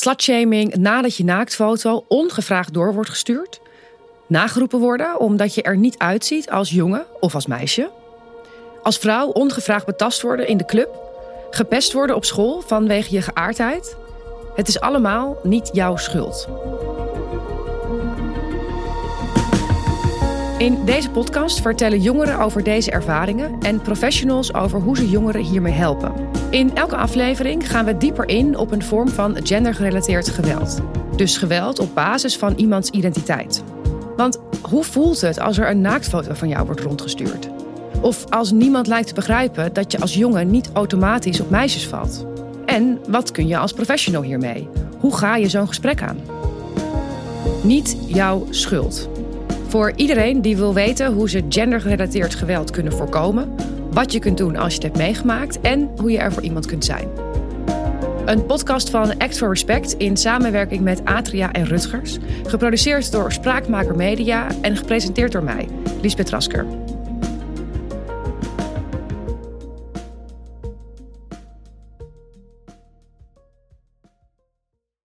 [0.00, 3.60] Slutshaming nadat je naaktfoto ongevraagd door wordt gestuurd.
[4.26, 7.90] Nageroepen worden omdat je er niet uitziet als jongen of als meisje.
[8.82, 10.88] Als vrouw ongevraagd betast worden in de club.
[11.50, 13.96] Gepest worden op school vanwege je geaardheid.
[14.54, 16.48] Het is allemaal niet jouw schuld.
[20.60, 25.72] In deze podcast vertellen jongeren over deze ervaringen en professionals over hoe ze jongeren hiermee
[25.72, 26.12] helpen.
[26.50, 30.80] In elke aflevering gaan we dieper in op een vorm van gendergerelateerd geweld.
[31.16, 33.64] Dus geweld op basis van iemands identiteit.
[34.16, 37.48] Want hoe voelt het als er een naaktfoto van jou wordt rondgestuurd?
[38.00, 42.26] Of als niemand lijkt te begrijpen dat je als jongen niet automatisch op meisjes valt?
[42.66, 44.68] En wat kun je als professional hiermee?
[44.98, 46.18] Hoe ga je zo'n gesprek aan?
[47.62, 49.08] Niet jouw schuld.
[49.70, 53.54] Voor iedereen die wil weten hoe ze gendergerelateerd geweld kunnen voorkomen,
[53.90, 56.66] wat je kunt doen als je het hebt meegemaakt en hoe je er voor iemand
[56.66, 57.08] kunt zijn.
[58.24, 62.18] Een podcast van Act for Respect in samenwerking met Atria en Rutgers.
[62.46, 65.68] Geproduceerd door Spraakmaker Media en gepresenteerd door mij,
[66.00, 66.66] Liesbeth Rasker.